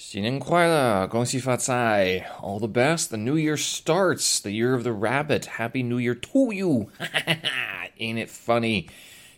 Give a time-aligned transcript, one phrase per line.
[0.00, 3.08] 新年快乐，恭喜发财, all the best.
[3.08, 5.46] The new year starts, the year of the rabbit.
[5.58, 6.90] Happy New Year to you.
[7.98, 8.88] Ain't it funny?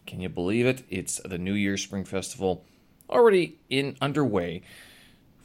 [0.04, 0.82] Can you believe it?
[0.90, 2.64] It's the New Year Spring Festival
[3.08, 4.62] already in underway.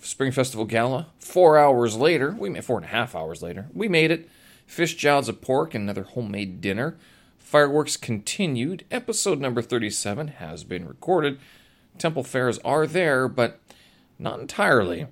[0.02, 3.88] Spring Festival Gala, four hours later, we made four and a half hours later, we
[3.88, 4.28] made it.
[4.66, 6.98] Fish jowls of pork and another homemade dinner.
[7.38, 8.84] Fireworks continued.
[8.90, 11.38] Episode number 37 has been recorded.
[12.00, 13.60] Temple fairs are there, but
[14.19, 15.07] not entirely.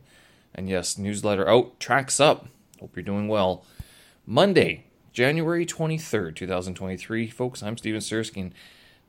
[0.54, 2.49] And yes, newsletter out, tracks up.
[2.80, 3.64] Hope you're doing well.
[4.26, 7.29] Monday, January 23rd, 2023.
[7.29, 8.53] Folks, I'm Steven Sersky.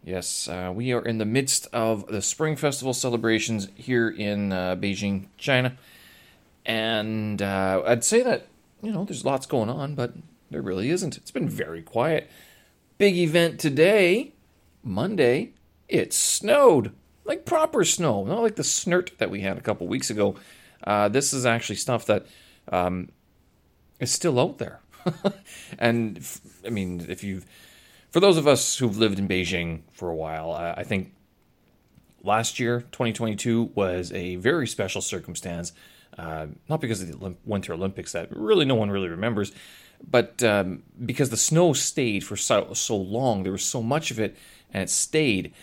[0.04, 4.76] Yes, uh, we are in the midst of the Spring Festival celebrations here in uh,
[4.76, 5.76] Beijing, China.
[6.66, 8.48] And uh, I'd say that,
[8.82, 10.14] you know, there's lots going on, but
[10.52, 11.18] there really isn't.
[11.18, 12.30] It's been very quiet.
[12.98, 14.34] Big event today,
[14.84, 15.54] Monday,
[15.90, 16.94] it snowed
[17.28, 20.36] like proper snow, not like the snort that we had a couple weeks ago.
[20.84, 22.26] Uh, this is actually stuff that
[22.72, 23.10] um,
[24.00, 24.80] is still out there.
[25.80, 26.26] and
[26.66, 27.46] I mean, if you've,
[28.10, 31.14] for those of us who've lived in Beijing for a while, I, I think
[32.24, 35.74] last year, 2022, was a very special circumstance.
[36.18, 39.52] Uh, not because of the Olymp- Winter Olympics that really no one really remembers,
[40.10, 44.20] but um, because the snow stayed for so, so long, there was so much of
[44.20, 44.36] it,
[44.74, 45.54] and it stayed.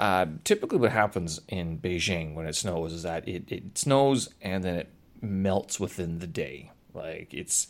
[0.00, 4.64] Uh, typically, what happens in Beijing when it snows is that it, it snows and
[4.64, 4.88] then it
[5.20, 6.70] melts within the day.
[6.94, 7.68] Like it's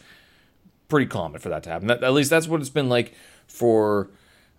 [0.89, 1.89] pretty common for that to happen.
[1.89, 3.15] That, at least that's what it's been like
[3.49, 4.11] for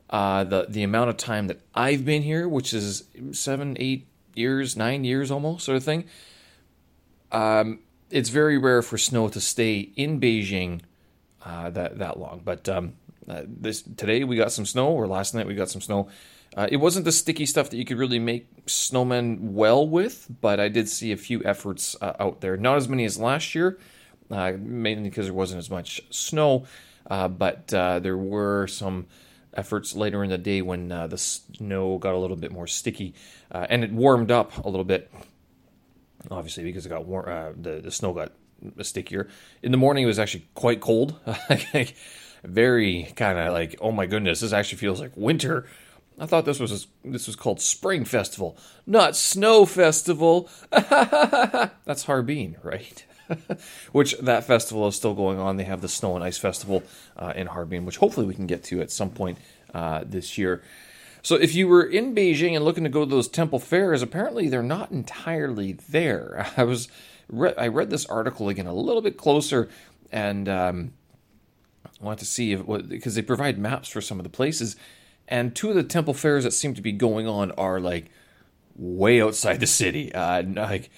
[0.09, 4.75] uh, the the amount of time that I've been here, which is seven, eight years,
[4.75, 6.03] nine years almost, sort of thing.
[7.31, 10.81] Um, it's very rare for snow to stay in Beijing
[11.45, 12.41] uh, that that long.
[12.44, 12.95] But um,
[13.30, 16.09] uh, this today we got some snow, or last night we got some snow.
[16.55, 20.59] Uh, it wasn't the sticky stuff that you could really make snowmen well with, but
[20.59, 22.57] I did see a few efforts uh, out there.
[22.57, 23.80] Not as many as last year,
[24.30, 26.66] uh, mainly because there wasn't as much snow,
[27.09, 29.07] uh, but uh, there were some
[29.53, 33.13] efforts later in the day when uh, the snow got a little bit more sticky
[33.51, 35.12] and it warmed up a little bit.
[36.29, 38.31] Obviously, because it got war- the the snow got
[38.81, 39.28] stickier.
[39.63, 41.19] In the morning, it was actually quite cold.
[42.44, 45.66] Very kind of like, oh my goodness, this actually feels like winter.
[46.19, 50.49] I thought this was this was called Spring Festival, not Snow Festival.
[50.72, 53.05] That's Harbin, right?
[53.91, 55.57] which that festival is still going on.
[55.57, 56.83] They have the Snow and Ice Festival
[57.17, 59.38] uh, in Harbin, which hopefully we can get to at some point
[59.73, 60.61] uh, this year.
[61.23, 64.50] So if you were in Beijing and looking to go to those temple fairs, apparently
[64.50, 66.51] they're not entirely there.
[66.57, 66.88] I was
[67.29, 69.69] re- I read this article again a little bit closer
[70.11, 70.94] and um,
[72.00, 74.75] want to see if because they provide maps for some of the places
[75.31, 78.12] and two of the temple fairs that seem to be going on are like
[78.75, 80.14] way outside the city.
[80.14, 80.92] Uh, like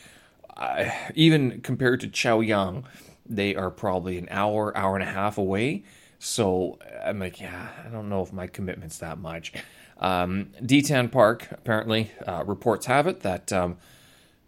[1.14, 2.84] even compared to Chaoyang,
[3.26, 5.84] they are probably an hour, hour and a half away.
[6.18, 9.54] So I'm like, yeah, I don't know if my commitment's that much.
[10.00, 13.78] Um, Ditan Park apparently uh, reports have it that um,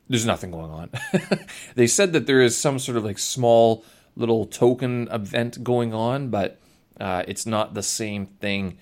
[0.10, 0.90] there's nothing going on.
[1.76, 3.86] they said that there is some sort of like small
[4.16, 6.60] little token event going on, but
[7.00, 8.78] uh, it's not the same thing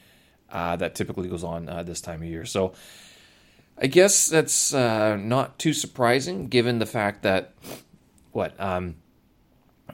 [0.53, 2.45] uh, that typically goes on uh, this time of year.
[2.45, 2.73] So
[3.77, 7.53] I guess that's uh, not too surprising, given the fact that
[8.31, 8.95] what um,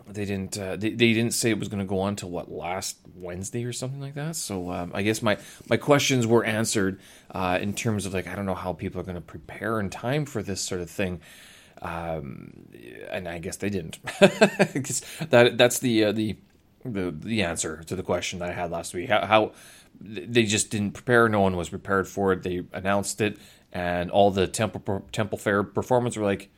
[0.06, 2.52] they didn't uh, they, they didn't say it was going to go on till what
[2.52, 4.36] last Wednesday or something like that.
[4.36, 5.38] So um, I guess my
[5.70, 7.00] my questions were answered
[7.32, 9.90] uh, in terms of like I don't know how people are going to prepare in
[9.90, 11.22] time for this sort of thing.
[11.82, 12.68] Um,
[13.10, 14.00] and I guess they didn't.
[14.20, 16.36] that that's the uh, the
[16.86, 19.10] the the answer to the question that I had last week.
[19.10, 19.52] How, how
[20.02, 21.28] they just didn't prepare.
[21.28, 22.44] No one was prepared for it.
[22.44, 23.38] They announced it,
[23.72, 26.50] and all the temple temple fair performers were like,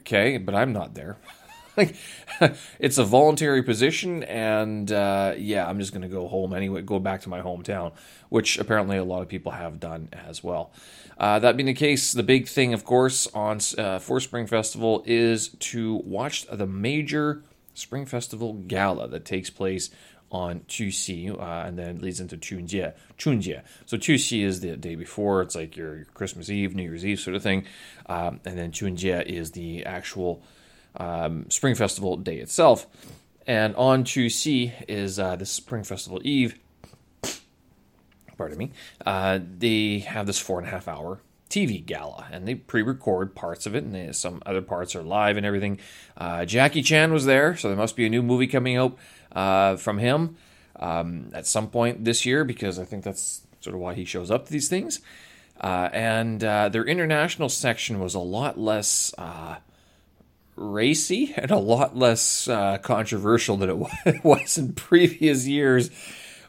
[0.00, 1.16] "Okay, but I'm not there."
[1.76, 1.96] like,
[2.78, 6.82] it's a voluntary position, and uh, yeah, I'm just gonna go home anyway.
[6.82, 7.92] Go back to my hometown,
[8.28, 10.72] which apparently a lot of people have done as well.
[11.18, 15.02] Uh, that being the case, the big thing, of course, on uh, for Spring Festival
[15.06, 17.42] is to watch the major
[17.76, 19.90] Spring Festival gala that takes place
[20.30, 22.92] on Chuxi, uh, and then it leads into Chunjie.
[23.16, 23.62] Chunjie.
[23.86, 25.42] So Chuxi is the day before.
[25.42, 27.64] It's like your, Christmas Eve, New Year's Eve sort of thing.
[28.06, 30.42] Um, and then Chunjie is the actual
[30.96, 32.86] um, Spring Festival day itself.
[33.46, 36.58] And on Chuxi is uh, the Spring Festival Eve.
[38.36, 38.72] Pardon me.
[39.04, 43.66] Uh, they have this four and a half hour TV gala, and they pre-record parts
[43.66, 45.78] of it, and they, some other parts are live and everything.
[46.16, 48.96] Uh, Jackie Chan was there, so there must be a new movie coming out
[49.32, 50.36] uh, from him
[50.80, 54.30] um, at some point this year because I think that's sort of why he shows
[54.30, 55.00] up to these things.
[55.60, 59.56] Uh, and uh, their international section was a lot less uh,
[60.56, 63.70] racy and a lot less uh, controversial than
[64.04, 65.90] it was in previous years.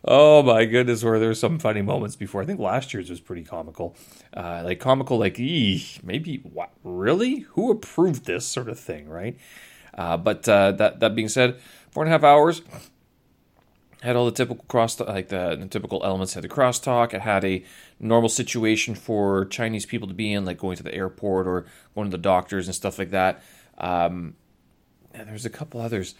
[0.09, 2.41] Oh my goodness, where there's some funny moments before.
[2.41, 3.93] I think last year's was pretty comical.
[4.33, 7.39] Uh, like comical, like, maybe, what, really?
[7.39, 9.37] Who approved this sort of thing, right?
[9.93, 11.59] Uh, but uh, that, that being said,
[11.91, 12.61] four and a half hours,
[14.01, 17.43] had all the typical cross like the, the, typical elements had the crosstalk it had
[17.43, 17.63] a
[17.99, 21.65] normal situation for chinese people to be in like going to the airport or
[21.95, 23.41] going to the doctors and stuff like that
[23.79, 24.35] um,
[25.15, 26.13] and there's a couple others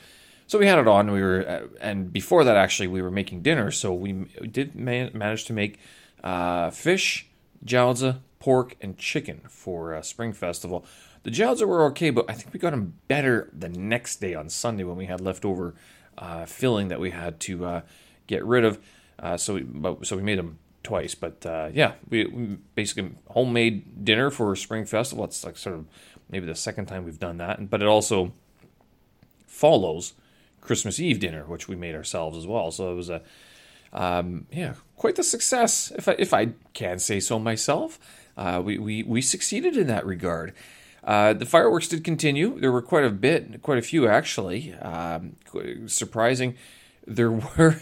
[0.47, 3.41] so we had it on we were uh, and before that actually we were making
[3.41, 4.13] dinner so we
[4.51, 5.79] did man- manage to make
[6.23, 7.27] uh, fish
[7.65, 10.85] jiaozi pork and chicken for uh, spring festival
[11.23, 14.49] the jiaozi were okay but i think we got them better the next day on
[14.49, 15.75] sunday when we had leftover
[16.17, 17.81] uh, filling that we had to uh,
[18.27, 18.79] get rid of.
[19.19, 21.15] Uh, so we but, so we made them twice.
[21.15, 25.23] But uh, yeah, we, we, basically homemade dinner for Spring Festival.
[25.25, 25.85] It's like sort of
[26.29, 28.33] maybe the second time we've done that, but it also
[29.45, 30.13] follows
[30.61, 32.71] Christmas Eve dinner, which we made ourselves as well.
[32.71, 33.21] So it was a
[33.93, 37.99] um, yeah, quite the success, if I, if I can say so myself.
[38.35, 40.53] Uh, we, we, we succeeded in that regard.
[41.03, 42.59] Uh, the fireworks did continue.
[42.59, 44.73] There were quite a bit, quite a few actually.
[44.73, 45.37] Um,
[45.87, 46.55] surprising.
[47.05, 47.77] There were.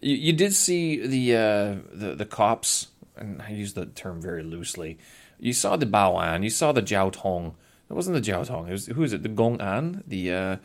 [0.00, 4.42] You, you did see the, uh, the the cops, and I use the term very
[4.42, 4.98] loosely.
[5.38, 7.54] You saw the Baoan, you saw the Jiao Tong.
[7.88, 8.68] It wasn't the Jiao Tong.
[8.68, 9.22] It was who is it?
[9.22, 10.56] The Gong An, the uh,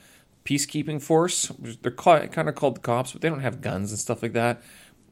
[0.46, 1.52] peacekeeping force.
[1.82, 4.62] They're kind of called the cops, but they don't have guns and stuff like that.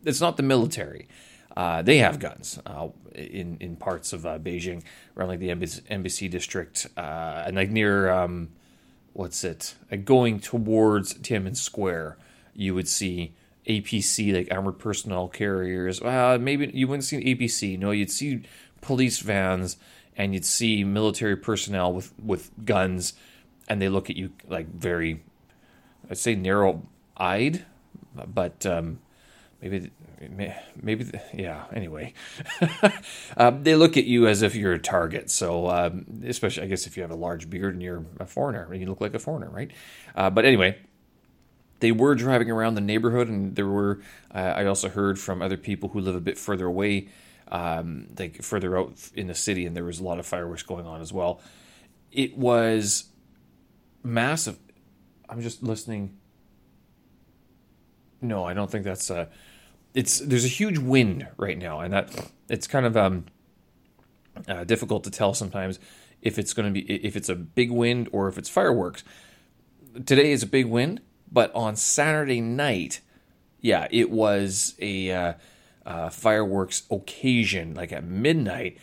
[0.03, 1.07] It's not the military.
[1.55, 4.83] Uh, they have guns uh, in in parts of uh, Beijing,
[5.17, 5.49] around like the
[5.89, 8.49] embassy, district, uh, and like near um,
[9.13, 9.75] what's it?
[9.91, 12.17] Like going towards Tiananmen Square,
[12.53, 13.33] you would see
[13.67, 16.01] APC like armored personnel carriers.
[16.01, 17.77] Maybe you wouldn't see APC.
[17.77, 18.43] No, you'd see
[18.81, 19.75] police vans,
[20.15, 23.13] and you'd see military personnel with with guns,
[23.69, 25.23] and they look at you like very,
[26.09, 27.65] I'd say narrow eyed,
[28.13, 28.99] but um,
[29.61, 29.91] maybe
[30.81, 32.13] maybe yeah anyway.
[33.37, 36.87] Um, they look at you as if you're a target so um, especially i guess
[36.87, 39.19] if you have a large beard and you're a foreigner and you look like a
[39.19, 39.71] foreigner right?
[40.15, 40.77] Uh, but anyway
[41.79, 44.01] they were driving around the neighborhood and there were
[44.33, 47.07] uh, i also heard from other people who live a bit further away
[47.51, 50.85] um, like further out in the city and there was a lot of fireworks going
[50.85, 51.41] on as well.
[52.11, 53.05] It was
[54.09, 54.57] massive
[55.29, 56.17] i'm just listening
[58.21, 59.29] no i don't think that's a.
[59.93, 63.25] it's there's a huge wind right now, and that it's kind of um,
[64.47, 65.79] uh, difficult to tell sometimes
[66.21, 69.03] if it's going to be if it's a big wind or if it's fireworks.
[70.05, 71.01] Today is a big wind,
[71.31, 73.01] but on Saturday night,
[73.59, 75.33] yeah, it was a uh,
[75.85, 77.73] uh, fireworks occasion.
[77.73, 78.77] Like at midnight,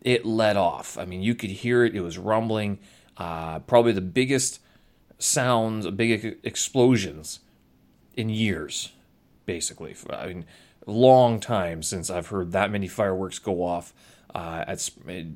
[0.00, 0.96] it let off.
[0.96, 2.78] I mean, you could hear it; it was rumbling.
[3.18, 4.60] Uh, probably the biggest
[5.18, 7.40] sounds, big explosions
[8.14, 8.92] in years
[9.46, 9.96] basically.
[10.10, 10.44] I mean,
[10.84, 13.94] long time since I've heard that many fireworks go off
[14.34, 14.90] uh, at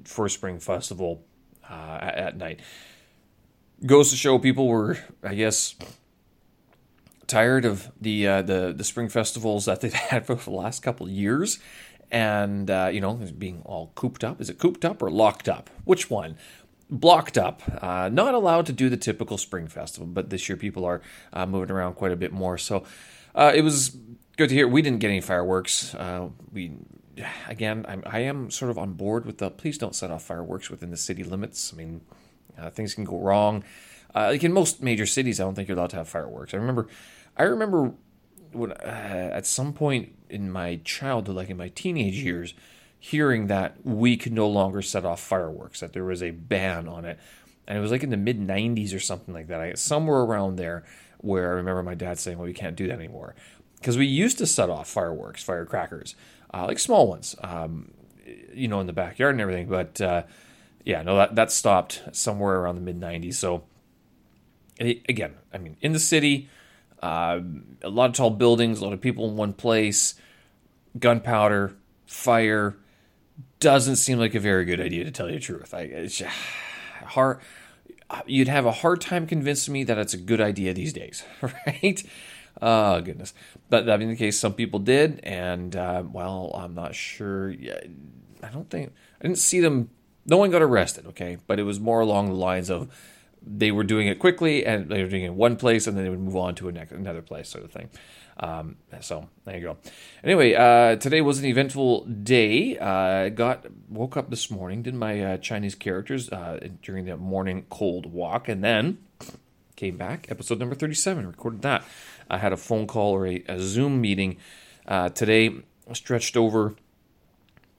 [0.05, 1.25] for Spring Festival
[1.69, 2.61] uh, at, night.
[3.87, 5.75] Goes to show people were, I guess,
[7.27, 11.07] tired of the uh, the the spring festivals that they've had for the last couple
[11.07, 11.59] of years,
[12.11, 14.41] and uh, you know, being all cooped up.
[14.41, 15.71] Is it cooped up or locked up?
[15.85, 16.37] Which one?
[16.91, 20.07] Blocked up, uh, not allowed to do the typical spring festival.
[20.07, 21.01] But this year, people are
[21.33, 22.59] uh, moving around quite a bit more.
[22.59, 22.85] So
[23.35, 23.97] uh, it was
[24.37, 24.69] good to hear.
[24.69, 25.95] We didn't get any fireworks.
[25.95, 26.73] Uh, we
[27.49, 30.71] again, I'm, I am sort of on board with the please don't set off fireworks
[30.71, 31.73] within the city limits.
[31.73, 32.01] I mean,
[32.59, 33.65] uh, things can go wrong.
[34.15, 36.55] Uh, like in most major cities, I don't think you're allowed to have fireworks.
[36.55, 36.89] I remember,
[37.37, 37.93] I remember
[38.53, 42.55] when at some point in my childhood, like in my teenage years,
[43.01, 45.81] hearing that we could no longer set off fireworks.
[45.81, 47.19] That there was a ban on it,
[47.67, 49.61] and it was like in the mid '90s or something like that.
[49.61, 50.85] I, somewhere around there
[51.19, 53.35] where I remember my dad saying, "Well, we can't do that anymore,"
[53.77, 56.15] because we used to set off fireworks, firecrackers,
[56.53, 57.91] uh, like small ones, um,
[58.55, 59.69] you know, in the backyard and everything.
[59.69, 60.23] But uh,
[60.85, 63.35] yeah, no, that that stopped somewhere around the mid '90s.
[63.35, 63.65] So
[64.81, 66.49] again, I mean, in the city,
[67.03, 67.41] uh,
[67.83, 70.15] a lot of tall buildings, a lot of people in one place,
[70.99, 71.75] gunpowder,
[72.07, 72.77] fire.
[73.59, 75.75] Doesn't seem like a very good idea to tell you the truth.
[75.75, 76.23] I, it's
[77.05, 77.41] hard
[78.27, 82.03] you'd have a hard time convincing me that it's a good idea these days, right?
[82.61, 83.33] Oh goodness,
[83.69, 87.55] but that being the case, some people did, and uh, well, I'm not sure.
[88.43, 89.91] I don't think I didn't see them.
[90.27, 92.89] No one got arrested, okay, but it was more along the lines of
[93.43, 96.05] they were doing it quickly and they were doing it in one place and then
[96.05, 97.89] they would move on to a next, another place sort of thing.
[98.39, 99.77] Um, so there you go.
[100.25, 102.79] Anyway, uh, today was an eventful day.
[102.79, 107.19] I uh, got woke up this morning, did my uh, Chinese characters uh, during the
[107.19, 108.99] morning cold walk, and then
[109.77, 110.31] came back.
[110.31, 111.85] Episode number thirty-seven, recorded that.
[112.31, 114.39] I had a phone call or a, a Zoom meeting
[114.87, 115.57] uh, today,
[115.93, 116.77] stretched over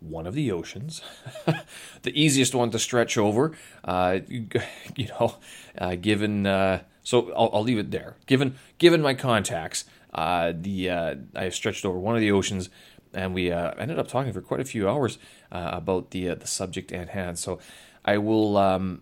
[0.02, 1.02] one of the oceans,
[2.02, 3.56] the easiest one to stretch over.
[3.84, 5.36] Uh, you, know,
[5.78, 8.18] uh, given uh, so I'll, I'll, leave it there.
[8.26, 12.70] Given given my contacts, uh, the uh, I have stretched over one of the oceans,
[13.14, 15.18] and we uh, ended up talking for quite a few hours
[15.52, 17.38] about the the subject at hand.
[17.40, 17.60] So
[18.04, 19.02] I will um,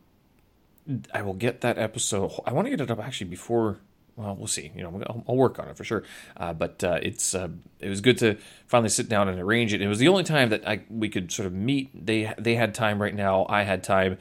[1.13, 2.31] I will get that episode.
[2.45, 3.79] I want to get it up actually before
[4.19, 4.69] well, we'll see.
[4.75, 6.03] You know, I'll, work on it for sure.
[6.35, 7.47] Uh, but uh, it's uh,
[7.79, 9.81] it was good to finally sit down and arrange it.
[9.81, 11.89] It was the only time that I we could sort of meet.
[12.05, 13.45] They they had time right now.
[13.47, 14.17] I had time,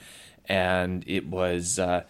[0.47, 2.05] and it was uh,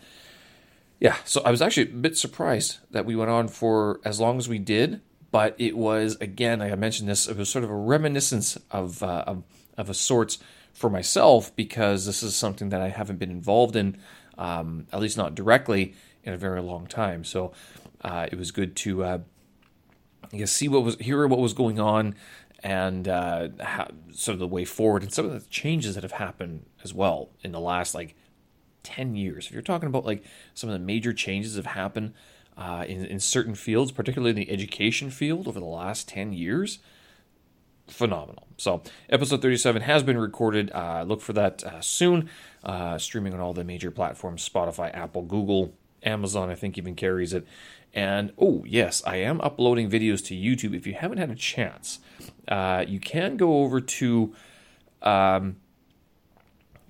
[1.00, 1.16] yeah.
[1.24, 4.50] So I was actually a bit surprised that we went on for as long as
[4.50, 5.00] we did.
[5.30, 7.26] But it was again, I mentioned this.
[7.26, 9.44] It was sort of a reminiscence of uh, of,
[9.78, 10.38] of a sorts
[10.74, 13.96] for myself because this is something that I haven't been involved in,
[14.36, 15.94] um, at least not directly
[16.28, 17.24] in a very long time.
[17.24, 17.52] So
[18.02, 19.18] uh, it was good to uh,
[20.32, 22.14] I guess see what was hear what was going on
[22.62, 23.48] and uh,
[24.12, 27.30] sort of the way forward and some of the changes that have happened as well
[27.42, 28.14] in the last like
[28.82, 29.46] 10 years.
[29.46, 32.12] If you're talking about like some of the major changes that have happened
[32.56, 36.80] uh, in, in certain fields, particularly in the education field over the last 10 years,
[37.86, 38.48] phenomenal.
[38.56, 40.72] So, episode 37 has been recorded.
[40.72, 42.28] Uh, look for that uh, soon.
[42.64, 47.32] Uh, streaming on all the major platforms Spotify, Apple, Google, Amazon, I think, even carries
[47.32, 47.46] it.
[47.94, 50.74] And oh, yes, I am uploading videos to YouTube.
[50.74, 52.00] If you haven't had a chance,
[52.46, 54.34] uh, you can go over to
[55.02, 55.56] um,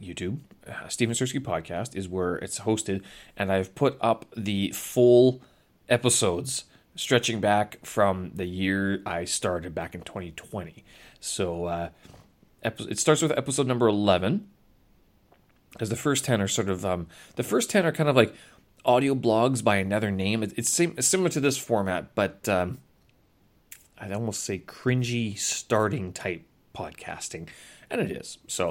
[0.01, 0.39] YouTube.
[0.67, 3.03] Uh, Steven Sersky Podcast is where it's hosted,
[3.37, 5.41] and I've put up the full
[5.89, 10.85] episodes stretching back from the year I started back in 2020.
[11.21, 11.89] So uh,
[12.63, 14.49] it starts with episode number 11
[15.73, 18.35] because the first 10 are sort of um, the first 10 are kind of like
[18.89, 20.43] audio blogs by another name.
[20.43, 22.79] It's, similar to this format, but um,
[23.99, 27.49] I'd almost say cringy starting type podcasting,
[27.91, 28.39] and it is.
[28.47, 28.71] So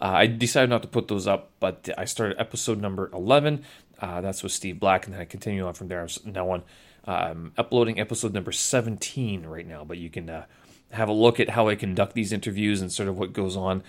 [0.00, 3.62] uh, I decided not to put those up, but I started episode number 11.
[4.00, 6.08] Uh, that's with Steve Black, and then I continue on from there.
[6.24, 6.62] Now on
[7.04, 10.46] um, uploading episode number 17 right now, but you can uh,
[10.92, 13.82] have a look at how I conduct these interviews and sort of what goes on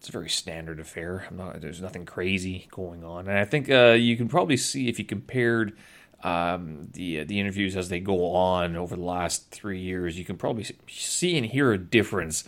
[0.00, 1.28] it's a very standard affair.
[1.30, 4.98] Not, there's nothing crazy going on, and I think uh, you can probably see if
[4.98, 5.76] you compared
[6.24, 10.24] um, the uh, the interviews as they go on over the last three years, you
[10.24, 12.44] can probably see and hear a difference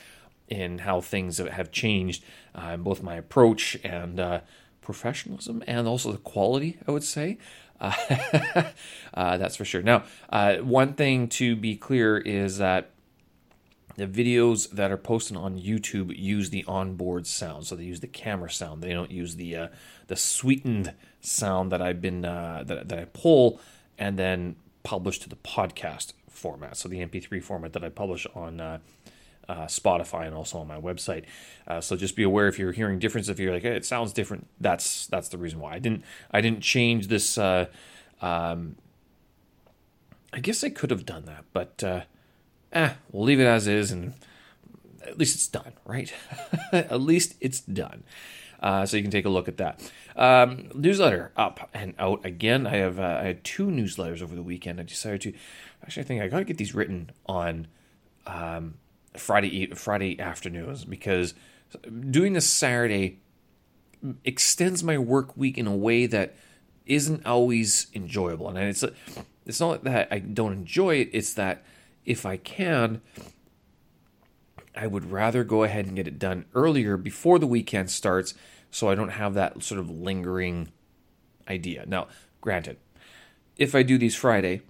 [0.49, 4.41] in how things have changed uh, in both my approach and uh,
[4.81, 6.79] professionalism, and also the quality.
[6.89, 7.37] I would say.
[7.79, 7.93] Uh,
[9.13, 9.83] uh, that's for sure.
[9.83, 10.05] Now,
[10.63, 12.92] one thing to be clear is that
[13.97, 18.07] the videos that are posted on YouTube use the onboard sound, so they use the
[18.07, 18.83] camera sound.
[18.83, 19.69] They don't use the uh,
[20.07, 23.61] the sweetened sound that I've been uh, that that I pull
[23.99, 26.77] and then publish to the podcast format.
[26.77, 28.79] So the MP3 format that I publish on uh,
[29.49, 31.25] uh, Spotify and also on my website.
[31.67, 34.13] Uh, so just be aware if you're hearing difference, if you're like, hey, it sounds
[34.13, 34.47] different.
[34.61, 37.39] That's that's the reason why I didn't I didn't change this.
[37.39, 37.67] Uh,
[38.21, 38.77] um,
[40.33, 42.03] I guess I could have done that, but uh,
[42.73, 44.15] eh, we'll leave it as is, and
[45.07, 46.13] at least it's done, right?
[46.73, 48.05] at least it's done.
[48.61, 49.93] Uh, so you can take a look at that.
[50.15, 52.67] Um, newsletter up and out again.
[52.67, 54.79] I have uh, I had two newsletters over the weekend.
[54.79, 55.33] I decided to
[55.83, 57.67] actually I think I got to get these written on
[58.27, 58.75] um,
[59.17, 61.35] Friday Friday afternoons because
[62.11, 63.19] doing this Saturday
[64.25, 66.37] extends my work week in a way that
[66.87, 68.49] isn't always enjoyable.
[68.49, 68.85] And it's
[69.45, 71.65] it's not that I don't enjoy it; it's that
[72.05, 73.01] if I can,
[74.75, 78.35] I would rather go ahead and get it done earlier before the weekend starts
[78.71, 80.73] so I don't have that sort of lingering
[81.49, 81.85] idea.
[81.87, 82.09] Now,
[82.41, 82.79] granted,
[83.57, 84.63] if I do these Friday,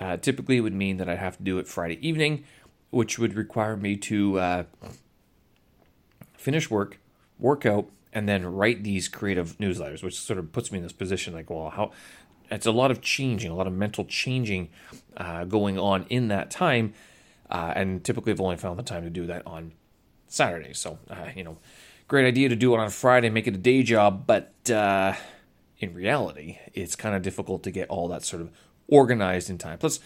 [0.00, 2.44] uh, typically it would mean that I'd have to do it Friday evening,
[2.90, 4.64] which would require me to uh,
[6.36, 6.98] finish work,
[7.38, 10.92] work out, and then write these creative newsletters, which sort of puts me in this
[10.92, 11.90] position like, well, how
[12.50, 14.68] it's a lot of changing, a lot of mental changing
[15.16, 16.94] uh, going on in that time.
[17.50, 19.72] Uh, and typically, I've only found the time to do that on
[20.26, 20.72] Saturday.
[20.72, 21.58] So, uh, you know,
[22.08, 24.26] great idea to do it on Friday, make it a day job.
[24.26, 25.14] But uh,
[25.78, 28.50] in reality, it's kind of difficult to get all that sort of
[28.88, 29.78] organized in time.
[29.78, 30.00] Plus,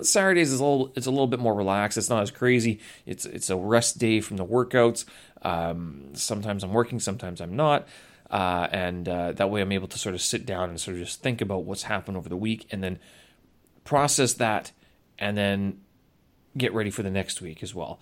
[0.00, 1.98] Saturdays is a little it's a little bit more relaxed.
[1.98, 2.80] It's not as crazy.
[3.06, 5.04] It's it's a rest day from the workouts.
[5.42, 7.86] Um, sometimes I'm working, sometimes I'm not.
[8.32, 11.02] Uh, and uh, that way I'm able to sort of sit down and sort of
[11.02, 12.98] just think about what's happened over the week and then
[13.84, 14.72] process that
[15.18, 15.80] and then
[16.56, 18.00] get ready for the next week as well.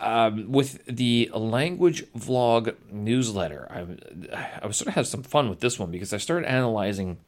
[0.00, 5.60] Um, with the language vlog newsletter, I, I was sort of had some fun with
[5.60, 7.18] this one because I started analyzing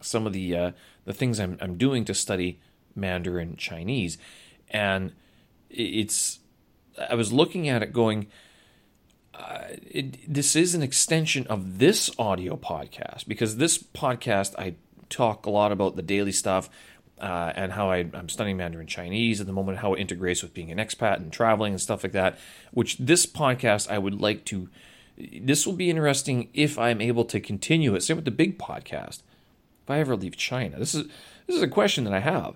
[0.00, 0.70] some of the uh,
[1.04, 2.58] the things I'm, I'm doing to study
[2.96, 4.18] Mandarin Chinese,
[4.68, 5.12] and
[5.70, 6.40] it's
[7.08, 8.26] I was looking at it going,
[9.36, 14.74] uh, it, this is an extension of this audio podcast because this podcast I
[15.10, 16.70] talk a lot about the daily stuff
[17.20, 20.54] uh, and how I, am studying Mandarin Chinese at the moment, how it integrates with
[20.54, 22.38] being an expat and traveling and stuff like that.
[22.72, 24.68] Which this podcast I would like to.
[25.18, 28.02] This will be interesting if I'm able to continue it.
[28.02, 29.22] Same with the big podcast.
[29.82, 31.06] If I ever leave China, this is
[31.46, 32.54] this is a question that I have.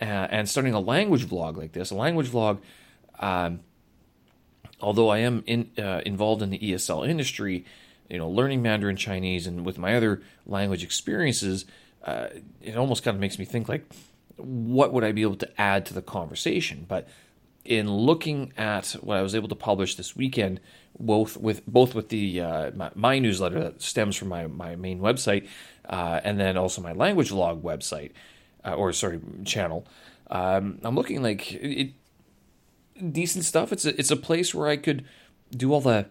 [0.00, 2.58] Uh, and starting a language vlog like this, a language vlog.
[3.18, 3.60] Um,
[4.80, 7.64] although I am in, uh, involved in the ESL industry,
[8.08, 11.64] you know, learning Mandarin Chinese and with my other language experiences,
[12.04, 12.28] uh,
[12.60, 13.84] it almost kind of makes me think like,
[14.36, 16.86] what would I be able to add to the conversation?
[16.88, 17.08] But
[17.64, 20.60] in looking at what I was able to publish this weekend,
[20.98, 25.00] both with both with the uh, my, my, newsletter that stems from my my main
[25.00, 25.46] website,
[25.88, 28.12] uh, and then also my language log website,
[28.64, 29.86] uh, or sorry channel,
[30.30, 31.92] um, I'm looking like it,
[33.00, 33.72] decent stuff.
[33.72, 35.04] It's a, it's a place where I could
[35.50, 36.06] do all the,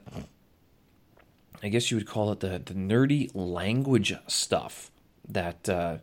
[1.63, 4.91] I guess you would call it the the nerdy language stuff
[5.27, 5.97] that uh,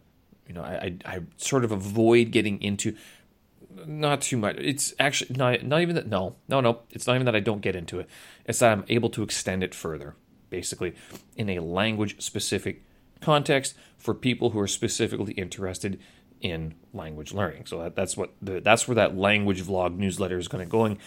[0.46, 2.94] you know I, I, I sort of avoid getting into.
[3.84, 4.56] Not too much.
[4.58, 6.06] It's actually not not even that.
[6.06, 6.80] No, no, no.
[6.90, 8.08] It's not even that I don't get into it.
[8.46, 10.14] It's that I'm able to extend it further,
[10.48, 10.94] basically,
[11.36, 12.82] in a language specific
[13.20, 16.00] context for people who are specifically interested
[16.40, 17.66] in language learning.
[17.66, 20.98] So that, that's what the, that's where that language vlog newsletter is going to going.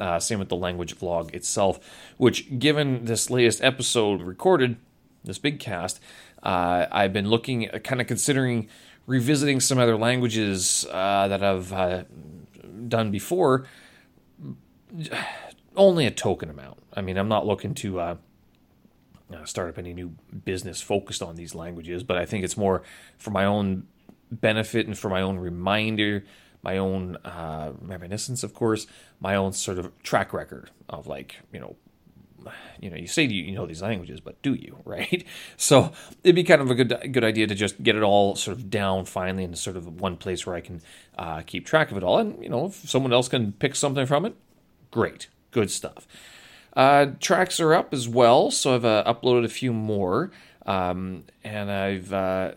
[0.00, 1.78] Uh, same with the language vlog itself,
[2.16, 4.76] which, given this latest episode recorded,
[5.22, 6.00] this big cast,
[6.42, 8.68] uh, I've been looking, kind of considering
[9.06, 12.04] revisiting some other languages uh, that I've uh,
[12.88, 13.66] done before.
[15.76, 16.78] Only a token amount.
[16.94, 18.16] I mean, I'm not looking to uh,
[19.44, 22.82] start up any new business focused on these languages, but I think it's more
[23.18, 23.86] for my own
[24.40, 26.24] benefit and for my own reminder,
[26.62, 28.86] my own uh, reminiscence, of course,
[29.20, 31.76] my own sort of track record of like, you know,
[32.80, 35.24] you know, you say you, you know these languages, but do you, right?
[35.56, 35.92] So
[36.24, 38.70] it'd be kind of a good good idea to just get it all sort of
[38.70, 40.80] down finally in sort of one place where I can
[41.18, 42.18] uh, keep track of it all.
[42.18, 44.34] And you know, if someone else can pick something from it,
[44.90, 46.06] great, good stuff.
[46.74, 50.30] Uh, tracks are up as well, so I've uh, uploaded a few more,
[50.64, 52.52] um, and I've uh,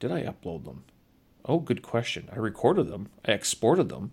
[0.00, 0.84] did I upload them?
[1.46, 2.28] Oh, good question.
[2.32, 3.08] I recorded them.
[3.24, 4.12] I exported them.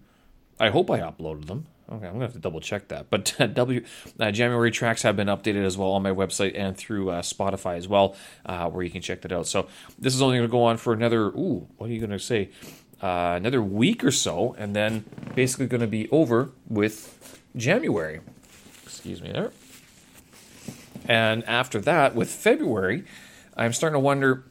[0.60, 1.68] I hope I uploaded them.
[1.92, 3.10] Okay, I'm gonna have to double check that.
[3.10, 3.84] But uh, W
[4.20, 7.78] uh, January tracks have been updated as well on my website and through uh, Spotify
[7.78, 8.16] as well,
[8.46, 9.48] uh, where you can check that out.
[9.48, 9.68] So
[10.00, 11.28] this is only gonna go on for another.
[11.28, 12.50] Ooh, what are you gonna say?
[13.02, 15.04] Uh, another week or so, and then
[15.36, 18.22] basically gonna be over with January.
[18.84, 19.52] Excuse me there.
[21.08, 23.04] And after that, with February,
[23.58, 24.46] I'm starting to wonder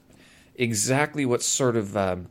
[0.57, 2.27] exactly what sort of um,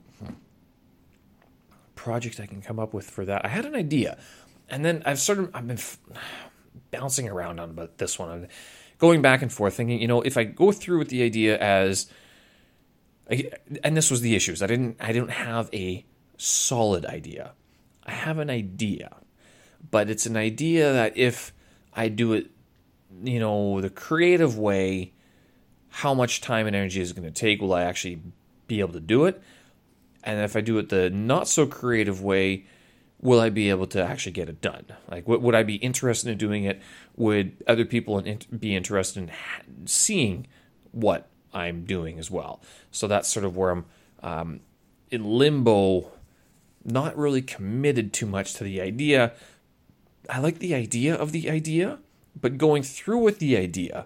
[2.00, 3.44] project I can come up with for that.
[3.44, 4.18] I had an idea,
[4.70, 6.00] and then I've sort of I've been f-
[6.92, 8.48] bouncing around on about this one, I'm
[9.00, 12.08] going back and forth, thinking, you know, if I go through with the idea as,
[13.84, 14.64] and this was the issues.
[14.64, 16.06] I didn't I didn't have a
[16.38, 17.52] solid idea.
[18.06, 19.18] I have an idea,
[19.92, 21.54] but it's an idea that if
[21.94, 22.50] I do it,
[23.24, 25.12] you know, the creative way,
[25.90, 27.62] how much time and energy is going to take?
[27.62, 28.22] Will I actually
[28.68, 29.42] be able to do it?
[30.30, 32.66] And if I do it the not so creative way,
[33.20, 34.86] will I be able to actually get it done?
[35.10, 36.80] Like, would I be interested in doing it?
[37.16, 38.24] Would other people
[38.58, 39.32] be interested in
[39.88, 40.46] seeing
[40.92, 42.62] what I'm doing as well?
[42.92, 43.86] So that's sort of where I'm
[44.22, 44.60] um,
[45.10, 46.12] in limbo,
[46.86, 49.34] not really committed too much to the idea.
[50.30, 51.98] I like the idea of the idea,
[52.40, 54.06] but going through with the idea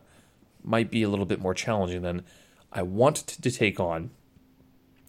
[0.63, 2.23] might be a little bit more challenging than
[2.71, 4.11] I want to take on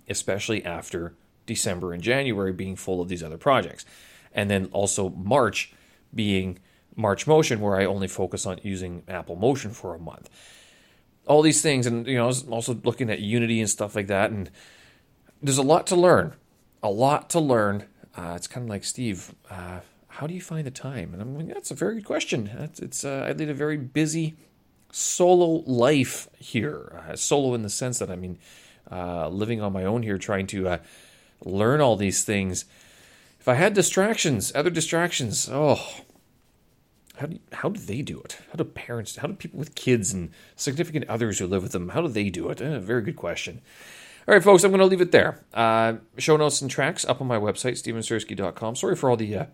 [0.09, 1.14] especially after
[1.47, 3.85] December and January being full of these other projects.
[4.33, 5.73] And then also March
[6.14, 6.59] being
[6.97, 10.31] March Motion, where I only focus on using Apple Motion for a month.
[11.27, 14.09] All these things, and you know, I was also looking at Unity and stuff like
[14.09, 14.51] that, and
[15.43, 16.35] there's a lot to learn.
[16.83, 17.85] A lot to learn.
[18.17, 19.35] Uh, it's kind of like Steve.
[19.51, 21.12] Uh, how do you find the time?
[21.12, 22.47] And I'm like, that's a very good question.
[22.47, 24.35] It's, it's uh, I lead a very busy
[24.93, 27.03] solo life here.
[27.09, 28.38] Uh, solo in the sense that I mean,
[28.90, 30.79] uh, living on my own here, trying to uh,
[31.44, 32.64] learn all these things.
[33.40, 35.81] If I had distractions, other distractions, oh,
[37.16, 38.38] how do, how do they do it?
[38.51, 41.90] How do parents, how do people with kids and significant others who live with them,
[41.90, 42.61] how do they do it?
[42.61, 43.61] Eh, very good question.
[44.27, 45.44] All right, folks, I'm going to leave it there.
[45.53, 48.75] Uh, show notes and tracks up on my website, stevensersky.com.
[48.75, 49.47] Sorry for all the uh,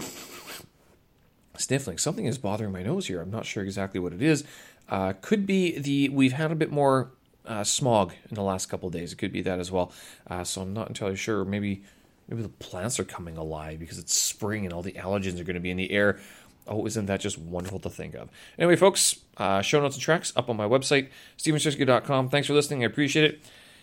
[1.56, 1.98] sniffling.
[1.98, 3.20] Something is bothering my nose here.
[3.20, 4.44] I'm not sure exactly what it is.
[4.88, 7.10] Uh, could be the, we've had a bit more
[7.46, 9.12] uh, smog in the last couple days.
[9.12, 9.92] It could be that as well.
[10.26, 11.44] Uh, so I'm not entirely sure.
[11.44, 11.82] Maybe
[12.28, 15.54] maybe the plants are coming alive because it's spring and all the allergens are going
[15.54, 16.18] to be in the air.
[16.66, 18.28] Oh, isn't that just wonderful to think of?
[18.58, 22.28] Anyway, folks, uh, show notes and tracks up on my website, stevensersky.com.
[22.28, 22.84] Thanks for listening.
[22.84, 23.40] I appreciate it.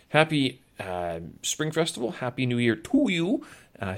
[0.08, 2.12] Happy uh, Spring Festival.
[2.12, 3.44] Happy New Year to you.
[3.80, 3.96] Uh,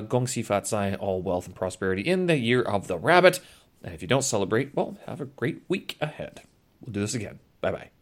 [0.00, 3.40] Gong Si Fat Zai, all wealth and prosperity in the year of the rabbit.
[3.82, 6.42] And if you don't celebrate, well, have a great week ahead.
[6.80, 7.38] We'll do this again.
[7.60, 7.97] Bye bye.